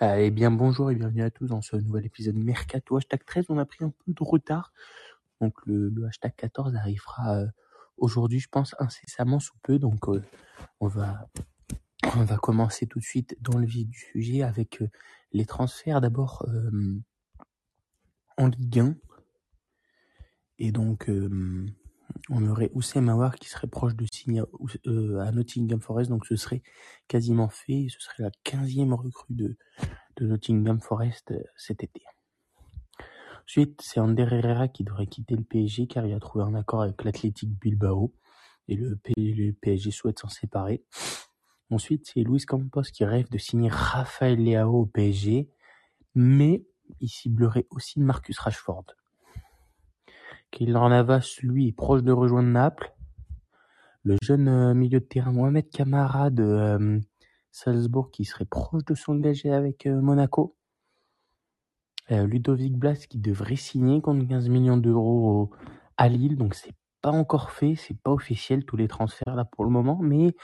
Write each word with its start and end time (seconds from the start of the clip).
Eh 0.00 0.30
bien, 0.30 0.52
bonjour 0.52 0.92
et 0.92 0.94
bienvenue 0.94 1.24
à 1.24 1.30
tous 1.32 1.48
dans 1.48 1.60
ce 1.60 1.74
nouvel 1.74 2.06
épisode 2.06 2.36
Mercato 2.36 2.96
hashtag 2.96 3.24
13. 3.24 3.46
On 3.48 3.58
a 3.58 3.64
pris 3.64 3.84
un 3.84 3.90
peu 3.90 4.12
de 4.12 4.22
retard. 4.22 4.72
Donc, 5.40 5.54
le, 5.66 5.88
le 5.88 6.06
hashtag 6.06 6.36
14 6.36 6.76
arrivera 6.76 7.38
euh, 7.38 7.46
aujourd'hui, 7.96 8.38
je 8.38 8.48
pense, 8.48 8.76
incessamment 8.78 9.40
sous 9.40 9.56
peu. 9.60 9.80
Donc, 9.80 10.08
euh, 10.08 10.22
on 10.78 10.86
va, 10.86 11.28
on 12.14 12.22
va 12.22 12.36
commencer 12.36 12.86
tout 12.86 13.00
de 13.00 13.04
suite 13.04 13.36
dans 13.40 13.58
le 13.58 13.66
vif 13.66 13.88
du 13.88 13.98
sujet 13.98 14.44
avec 14.44 14.82
euh, 14.82 14.88
les 15.32 15.46
transferts. 15.46 16.00
D'abord, 16.00 16.46
en 18.36 18.46
Ligue 18.46 18.78
1. 18.78 18.94
Et 20.60 20.70
donc, 20.70 21.10
on 22.30 22.46
aurait 22.46 22.70
Oussem 22.74 23.08
Aouar 23.08 23.36
qui 23.36 23.48
serait 23.48 23.66
proche 23.66 23.94
de 23.94 24.06
signer 24.12 24.42
euh, 24.86 25.18
à 25.20 25.30
Nottingham 25.32 25.80
Forest. 25.80 26.10
Donc, 26.10 26.26
ce 26.26 26.36
serait 26.36 26.62
quasiment 27.06 27.48
fait. 27.48 27.86
Ce 27.88 28.00
serait 28.00 28.22
la 28.22 28.30
quinzième 28.44 28.92
recrue 28.94 29.34
de, 29.34 29.56
Nottingham 30.20 30.80
Forest 30.80 31.30
euh, 31.30 31.42
cet 31.56 31.84
été. 31.84 32.02
Ensuite, 33.46 33.80
c'est 33.80 34.00
Ander 34.00 34.28
Herrera 34.30 34.68
qui 34.68 34.84
devrait 34.84 35.06
quitter 35.06 35.36
le 35.36 35.44
PSG 35.44 35.86
car 35.86 36.04
il 36.06 36.12
a 36.12 36.20
trouvé 36.20 36.44
un 36.44 36.54
accord 36.54 36.82
avec 36.82 37.02
l'Athletic 37.02 37.48
Bilbao 37.58 38.12
et 38.66 38.76
le, 38.76 38.98
le 39.16 39.52
PSG 39.52 39.90
souhaite 39.90 40.18
s'en 40.18 40.28
séparer. 40.28 40.84
Ensuite, 41.70 42.10
c'est 42.12 42.20
Luis 42.20 42.44
Campos 42.44 42.82
qui 42.82 43.04
rêve 43.04 43.30
de 43.30 43.38
signer 43.38 43.70
Rafael 43.70 44.42
Leao 44.42 44.82
au 44.82 44.86
PSG, 44.86 45.50
mais 46.14 46.66
il 47.00 47.08
ciblerait 47.08 47.66
aussi 47.70 48.00
Marcus 48.00 48.38
Rashford. 48.38 48.84
Keylor 50.50 50.88
Navas, 50.88 51.38
lui, 51.42 51.68
est 51.68 51.72
proche 51.72 52.02
de 52.02 52.12
rejoindre 52.12 52.48
Naples. 52.48 52.94
Le 54.04 54.16
jeune 54.22 54.48
euh, 54.48 54.74
milieu 54.74 55.00
de 55.00 55.04
terrain 55.04 55.32
Mohamed 55.32 55.68
Camara 55.70 56.30
de 56.30 56.42
euh, 56.42 57.00
Salzbourg 57.50 58.10
qui 58.10 58.24
serait 58.24 58.46
proche 58.46 58.84
de 58.84 58.94
s'engager 58.94 59.52
avec 59.52 59.86
euh, 59.86 60.00
Monaco. 60.00 60.54
Ludovic 62.10 62.74
Blas 62.74 63.04
qui 63.06 63.18
devrait 63.18 63.56
signer 63.56 64.00
contre 64.00 64.26
15 64.26 64.48
millions 64.48 64.78
d'euros 64.78 65.50
à 65.98 66.08
Lille, 66.08 66.38
donc 66.38 66.54
c'est 66.54 66.72
pas 67.02 67.10
encore 67.10 67.50
fait, 67.50 67.74
c'est 67.74 68.00
pas 68.00 68.12
officiel 68.12 68.64
tous 68.64 68.78
les 68.78 68.88
transferts 68.88 69.36
là 69.36 69.44
pour 69.44 69.66
le 69.66 69.70
moment, 69.70 69.98
mais 70.00 70.34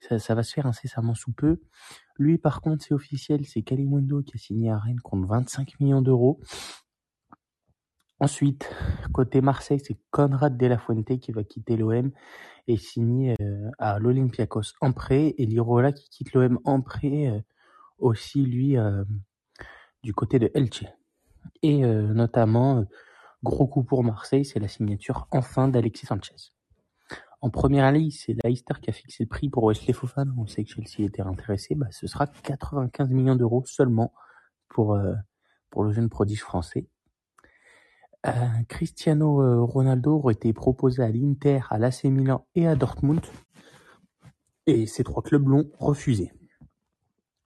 ça, 0.00 0.18
ça 0.18 0.34
va 0.34 0.42
se 0.42 0.52
faire 0.52 0.66
incessamment 0.66 1.14
sous 1.14 1.32
peu. 1.32 1.62
Lui 2.18 2.36
par 2.36 2.60
contre 2.60 2.84
c'est 2.84 2.92
officiel, 2.92 3.46
c'est 3.46 3.62
Kalimundo 3.62 4.20
qui 4.20 4.36
a 4.36 4.38
signé 4.38 4.70
à 4.70 4.78
Rennes 4.78 5.00
contre 5.00 5.26
25 5.26 5.80
millions 5.80 6.02
d'euros. 6.02 6.38
Ensuite, 8.18 8.70
côté 9.12 9.42
Marseille, 9.42 9.80
c'est 9.84 9.98
Conrad 10.10 10.56
De 10.56 10.66
La 10.66 10.78
Fuente 10.78 11.18
qui 11.18 11.32
va 11.32 11.44
quitter 11.44 11.76
l'OM 11.76 12.12
et 12.66 12.78
signer 12.78 13.36
euh, 13.42 13.70
à 13.78 13.98
l'Olympiakos 13.98 14.72
en 14.80 14.92
prêt, 14.92 15.34
et 15.36 15.44
Lirola 15.44 15.92
qui 15.92 16.08
quitte 16.08 16.32
l'OM 16.32 16.58
en 16.64 16.80
prêt 16.80 17.26
euh, 17.26 17.40
aussi 17.98 18.42
lui 18.42 18.78
euh, 18.78 19.04
du 20.02 20.14
côté 20.14 20.38
de 20.38 20.50
Elche. 20.54 20.84
Et 21.62 21.78
notamment, 21.78 22.84
gros 23.42 23.66
coup 23.66 23.84
pour 23.84 24.02
Marseille, 24.02 24.44
c'est 24.44 24.58
la 24.58 24.68
signature 24.68 25.28
enfin 25.30 25.68
d'Alexis 25.68 26.06
Sanchez. 26.06 26.52
En 27.40 27.50
première 27.50 27.90
ligue, 27.92 28.12
c'est 28.12 28.34
Leicester 28.44 28.74
qui 28.82 28.90
a 28.90 28.92
fixé 28.92 29.24
le 29.24 29.28
prix 29.28 29.48
pour 29.48 29.64
Wesley 29.64 29.92
Fofana. 29.92 30.32
On 30.36 30.46
sait 30.46 30.64
que 30.64 30.70
Chelsea 30.70 31.06
était 31.06 31.22
intéressé. 31.22 31.76
Bah, 31.76 31.86
ce 31.92 32.06
sera 32.08 32.26
95 32.26 33.10
millions 33.10 33.36
d'euros 33.36 33.62
seulement 33.64 34.12
pour, 34.68 34.98
pour 35.70 35.84
le 35.84 35.92
jeune 35.92 36.08
prodige 36.08 36.42
français. 36.42 36.88
Euh, 38.26 38.30
Cristiano 38.68 39.42
euh, 39.42 39.62
Ronaldo 39.62 40.16
aurait 40.16 40.34
été 40.34 40.52
proposé 40.52 41.02
à 41.02 41.08
l'Inter, 41.08 41.60
à 41.70 41.78
l'AC 41.78 42.04
Milan 42.04 42.46
et 42.54 42.66
à 42.66 42.74
Dortmund. 42.74 43.20
Et 44.66 44.86
ces 44.86 45.04
trois 45.04 45.22
clubs 45.22 45.46
l'ont 45.46 45.70
refusé. 45.78 46.32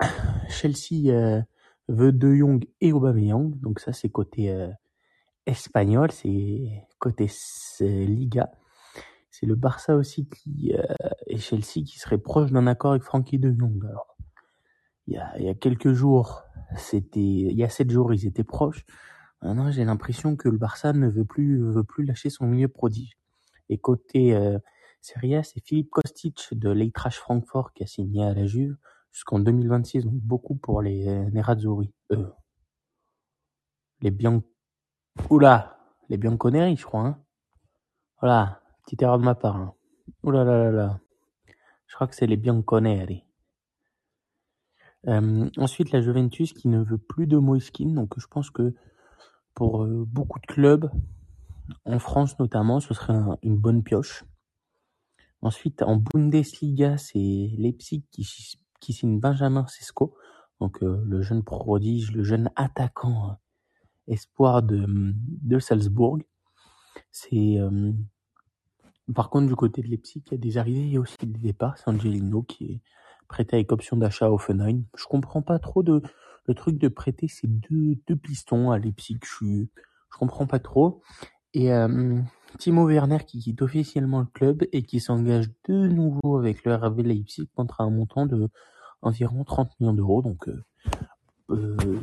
Chelsea 0.48 1.08
euh, 1.08 1.42
veut 1.88 2.12
De 2.12 2.34
Jong 2.34 2.66
et 2.80 2.92
Aubameyang. 2.92 3.58
Donc 3.60 3.80
ça, 3.80 3.92
c'est 3.92 4.08
côté 4.08 4.50
euh, 4.50 4.68
espagnol, 5.46 6.10
c'est 6.10 6.86
côté 6.98 7.26
c'est 7.28 8.06
Liga. 8.06 8.50
C'est 9.30 9.46
le 9.46 9.54
Barça 9.54 9.96
aussi 9.96 10.28
qui 10.28 10.74
euh, 10.74 10.82
et 11.26 11.38
Chelsea 11.38 11.84
qui 11.84 11.98
serait 11.98 12.18
proche 12.18 12.50
d'un 12.50 12.66
accord 12.66 12.92
avec 12.92 13.02
Frankie 13.02 13.38
De 13.38 13.54
Jong. 13.58 13.84
Alors, 13.84 14.16
il 15.06 15.14
y 15.14 15.18
a, 15.18 15.38
il 15.38 15.44
y 15.44 15.48
a 15.48 15.54
quelques 15.54 15.92
jours, 15.92 16.44
c'était, 16.76 17.20
il 17.20 17.56
y 17.56 17.64
a 17.64 17.68
sept 17.68 17.90
jours, 17.90 18.14
ils 18.14 18.26
étaient 18.26 18.44
proches. 18.44 18.84
Maintenant, 19.42 19.70
j'ai 19.70 19.84
l'impression 19.84 20.36
que 20.36 20.48
le 20.48 20.56
Barça 20.56 20.92
ne 20.92 21.08
veut 21.08 21.24
plus, 21.24 21.58
veut 21.60 21.84
plus 21.84 22.04
lâcher 22.04 22.30
son 22.30 22.46
milieu 22.46 22.68
prodige. 22.68 23.18
Et 23.68 23.78
côté 23.78 24.34
euh, 24.34 24.58
c'est 25.02 25.64
Philippe 25.64 25.90
Kostic 25.90 26.48
de 26.52 26.70
l'Eintracht 26.70 27.18
Francfort 27.18 27.72
qui 27.72 27.82
a 27.82 27.86
signé 27.86 28.24
à 28.24 28.34
la 28.34 28.46
Juve 28.46 28.76
jusqu'en 29.10 29.40
2026, 29.40 30.04
donc 30.04 30.14
beaucoup 30.14 30.54
pour 30.54 30.80
les 30.80 31.08
euh, 31.08 31.28
Nerazzurri. 31.30 31.92
Euh, 32.12 32.28
les 34.00 34.10
Bian... 34.10 34.42
Oula, 35.28 35.78
les 36.08 36.16
Bianconeri, 36.16 36.76
je 36.76 36.86
crois. 36.86 37.06
Hein. 37.06 37.22
Voilà, 38.20 38.62
petite 38.84 39.02
erreur 39.02 39.18
de 39.18 39.24
ma 39.24 39.34
part. 39.34 39.56
Hein. 39.56 39.74
Oula 40.22 40.44
là 40.44 40.70
là. 40.70 41.00
Je 41.86 41.94
crois 41.94 42.06
que 42.06 42.14
c'est 42.14 42.26
les 42.26 42.36
Bianconeri. 42.36 43.24
Euh, 45.08 45.50
ensuite, 45.58 45.90
la 45.90 46.00
Juventus 46.00 46.52
qui 46.52 46.68
ne 46.68 46.82
veut 46.82 46.98
plus 46.98 47.26
de 47.26 47.36
Moiskin, 47.36 47.90
donc 47.90 48.18
je 48.18 48.26
pense 48.28 48.50
que 48.50 48.74
pour 49.54 49.84
euh, 49.84 50.04
beaucoup 50.06 50.38
de 50.40 50.46
clubs, 50.46 50.90
en 51.84 51.98
France 51.98 52.38
notamment, 52.38 52.80
ce 52.80 52.94
serait 52.94 53.14
un- 53.14 53.38
une 53.42 53.56
bonne 53.56 53.82
pioche. 53.82 54.24
Ensuite, 55.42 55.82
en 55.82 55.96
Bundesliga, 55.96 56.98
c'est 56.98 57.18
Leipzig 57.58 58.04
qui, 58.10 58.24
signe 58.92 59.18
Benjamin 59.20 59.66
Sesko, 59.66 60.14
donc 60.60 60.82
euh, 60.82 61.02
le 61.06 61.22
jeune 61.22 61.42
prodige, 61.42 62.12
le 62.12 62.22
jeune 62.22 62.50
attaquant 62.56 63.30
euh, 63.30 63.34
espoir 64.12 64.62
de, 64.62 64.86
de 64.88 65.58
Salzbourg. 65.58 66.18
C'est 67.10 67.58
par 69.14 69.30
contre 69.30 69.48
du 69.48 69.56
côté 69.56 69.82
de 69.82 69.88
Leipzig, 69.88 70.22
il 70.26 70.32
y 70.32 70.34
a 70.34 70.38
des 70.38 70.58
arrivées 70.58 70.92
et 70.92 70.98
aussi 70.98 71.16
des 71.22 71.38
départs. 71.38 71.76
C'est 71.78 71.88
Angelino 71.88 72.42
qui 72.42 72.64
est 72.72 72.80
prêté 73.28 73.56
avec 73.56 73.72
option 73.72 73.96
d'achat 73.96 74.26
à 74.26 74.30
Offenheim. 74.30 74.82
Je 74.96 75.04
comprends 75.06 75.42
pas 75.42 75.58
trop 75.58 75.82
de 75.82 76.02
le 76.46 76.54
truc 76.54 76.78
de 76.78 76.88
prêter 76.88 77.28
ces 77.28 77.46
deux, 77.46 77.96
deux 78.06 78.16
pistons 78.16 78.70
à 78.70 78.78
Leipzig. 78.78 79.18
Je 79.24 79.66
je 80.12 80.18
comprends 80.18 80.46
pas 80.46 80.58
trop. 80.58 81.02
Et 81.54 81.72
euh, 81.72 82.20
Timo 82.58 82.86
Werner 82.86 83.18
qui 83.26 83.38
quitte 83.38 83.62
officiellement 83.62 84.20
le 84.20 84.26
club 84.26 84.64
et 84.72 84.82
qui 84.82 85.00
s'engage 85.00 85.48
de 85.68 85.86
nouveau 85.86 86.38
avec 86.38 86.64
le 86.64 86.74
RB 86.74 87.00
Leipzig 87.00 87.48
contre 87.54 87.80
un 87.80 87.90
montant 87.90 88.26
de 88.26 88.48
environ 89.02 89.44
30 89.44 89.70
millions 89.80 89.92
d'euros. 89.94 90.22
Donc 90.22 90.48
euh, 90.48 90.62
euh, 91.50 92.00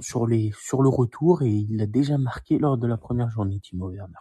sur 0.00 0.26
les 0.26 0.52
sur 0.60 0.82
le 0.82 0.88
retour 0.88 1.42
et 1.42 1.50
il 1.50 1.76
l'a 1.76 1.86
déjà 1.86 2.18
marqué 2.18 2.58
lors 2.58 2.76
de 2.76 2.86
la 2.86 2.96
première 2.96 3.30
journée 3.30 3.60
Timo 3.60 3.90
Werner. 3.90 4.14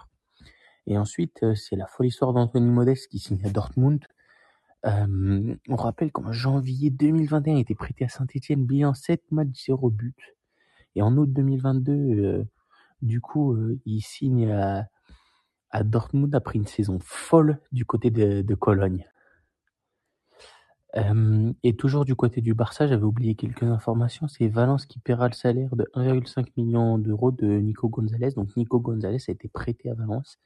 Et 0.88 0.98
ensuite 0.98 1.44
euh, 1.44 1.56
c'est 1.56 1.76
la 1.76 1.88
folle 1.88 2.08
histoire 2.08 2.34
d'Anthony 2.34 2.70
Modeste 2.70 3.10
qui 3.10 3.20
signe 3.20 3.46
à 3.46 3.50
Dortmund. 3.50 4.04
Euh, 4.86 5.56
on 5.70 5.76
rappelle 5.76 6.12
qu'en 6.12 6.32
janvier 6.32 6.90
2021 6.90 7.54
il 7.56 7.60
était 7.60 7.76
prêté 7.76 8.06
à 8.06 8.10
Saint-Etienne, 8.10 8.66
bilan 8.66 8.94
7 8.94 9.32
matchs 9.32 9.66
0 9.68 9.90
but. 9.90 10.18
Et 10.96 11.02
en 11.02 11.16
août 11.18 11.32
2022, 11.32 11.92
euh, 11.94 12.44
du 13.02 13.22
coup, 13.22 13.54
euh, 13.54 13.80
il 13.86 14.02
signe 14.02 14.52
à, 14.52 14.88
Dortmund 15.84 16.36
après 16.36 16.60
une 16.60 16.68
saison 16.68 17.00
folle 17.02 17.60
du 17.72 17.84
côté 17.86 18.12
de, 18.12 18.42
de 18.44 18.56
Cologne. 18.56 19.08
Et 21.64 21.76
toujours 21.76 22.06
du 22.06 22.16
côté 22.16 22.42
du 22.42 22.54
Barça, 22.54 22.86
j'avais 22.86 23.04
oublié 23.04 23.34
quelques 23.34 23.64
informations. 23.64 24.28
C'est 24.28 24.48
Valence 24.48 24.86
qui 24.86 25.00
paiera 25.00 25.28
le 25.28 25.34
salaire 25.34 25.76
de 25.76 25.86
1,5 25.96 26.50
million 26.56 27.00
d'euros 27.00 27.32
de 27.32 27.48
Nico 27.48 27.90
Gonzalez. 27.90 28.32
Donc 28.34 28.56
Nico 28.56 28.80
Gonzalez 28.80 29.18
a 29.28 29.32
été 29.32 29.48
prêté 29.48 29.90
à 29.90 29.96
Valence. 29.96 30.38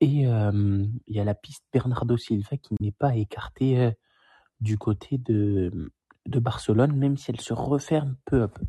Et 0.00 0.24
il 0.26 0.90
y 1.06 1.20
a 1.20 1.24
la 1.24 1.34
piste 1.34 1.64
Bernardo 1.72 2.16
Silva 2.16 2.56
qui 2.56 2.74
n'est 2.80 2.92
pas 2.92 3.16
écartée 3.16 3.80
euh, 3.80 3.90
du 4.60 4.76
côté 4.76 5.18
de, 5.18 5.92
de 6.26 6.38
Barcelone, 6.38 6.96
même 6.96 7.16
si 7.16 7.30
elle 7.30 7.40
se 7.40 7.54
referme 7.54 8.16
peu 8.24 8.42
à 8.42 8.48
peu. 8.48 8.64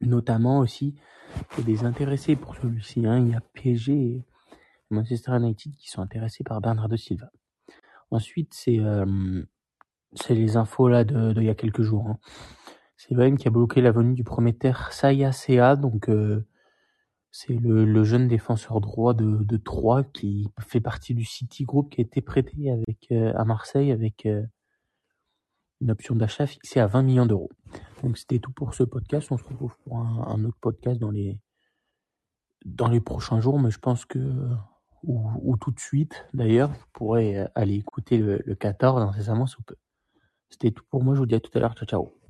Notamment 0.00 0.58
aussi, 0.58 0.96
il 1.52 1.58
y 1.58 1.60
a 1.60 1.64
des 1.64 1.84
intéressés 1.84 2.36
pour 2.36 2.56
celui-ci. 2.56 3.06
hein. 3.06 3.18
Il 3.18 3.28
y 3.28 3.34
a 3.34 3.40
PSG 3.40 3.92
et 3.92 4.24
Manchester 4.90 5.36
United 5.36 5.74
qui 5.76 5.88
sont 5.88 6.02
intéressés 6.02 6.42
par 6.44 6.60
Bernardo 6.60 6.96
Silva. 6.96 7.30
Ensuite, 8.10 8.52
c'est 8.52 8.80
c'est 10.14 10.34
les 10.34 10.56
infos 10.56 10.88
là 10.88 11.04
de, 11.04 11.32
de 11.32 11.40
il 11.40 11.46
y 11.46 11.50
a 11.50 11.54
quelques 11.54 11.82
jours. 11.82 12.08
Hein. 12.08 12.18
C'est 12.96 13.14
l'OM 13.14 13.36
qui 13.36 13.48
a 13.48 13.50
bloqué 13.50 13.80
la 13.80 13.90
venue 13.92 14.14
du 14.14 14.24
prometteur 14.24 14.92
Saya 14.92 15.32
Sea, 15.32 15.76
donc 15.76 16.08
euh, 16.08 16.44
c'est 17.32 17.54
le, 17.54 17.86
le 17.86 18.04
jeune 18.04 18.28
défenseur 18.28 18.80
droit 18.82 19.14
de, 19.14 19.42
de 19.42 19.56
Troyes 19.56 20.04
qui 20.04 20.48
fait 20.60 20.80
partie 20.80 21.14
du 21.14 21.24
City 21.24 21.64
Group 21.64 21.90
qui 21.90 22.02
a 22.02 22.04
été 22.04 22.20
prêté 22.20 22.70
avec 22.70 23.08
euh, 23.10 23.32
à 23.34 23.44
Marseille 23.46 23.90
avec 23.90 24.26
euh, 24.26 24.44
une 25.80 25.90
option 25.90 26.14
d'achat 26.14 26.46
fixée 26.46 26.78
à 26.78 26.86
20 26.86 27.02
millions 27.02 27.26
d'euros. 27.26 27.50
Donc 28.02 28.18
c'était 28.18 28.38
tout 28.38 28.52
pour 28.52 28.74
ce 28.74 28.82
podcast. 28.84 29.32
On 29.32 29.38
se 29.38 29.44
retrouve 29.44 29.74
pour 29.84 29.98
un, 29.98 30.26
un 30.28 30.44
autre 30.44 30.58
podcast 30.60 31.00
dans 31.00 31.10
les 31.10 31.40
dans 32.66 32.88
les 32.88 33.00
prochains 33.00 33.40
jours, 33.40 33.58
mais 33.58 33.70
je 33.70 33.78
pense 33.78 34.04
que 34.04 34.18
ou, 35.02 35.28
ou 35.42 35.56
tout 35.56 35.72
de 35.72 35.80
suite 35.80 36.26
d'ailleurs, 36.34 36.70
vous 36.70 36.86
pourrez 36.92 37.38
euh, 37.38 37.48
aller 37.54 37.76
écouter 37.76 38.18
le, 38.18 38.42
le 38.44 38.54
14 38.54 39.00
incessamment 39.02 39.46
sous 39.46 39.62
peu. 39.62 39.76
C'était 40.50 40.70
tout 40.70 40.84
pour 40.90 41.02
moi. 41.02 41.14
Je 41.14 41.20
vous 41.20 41.26
dis 41.26 41.34
à 41.34 41.40
tout 41.40 41.50
à 41.54 41.60
l'heure. 41.60 41.74
Ciao 41.74 41.86
ciao. 41.86 42.21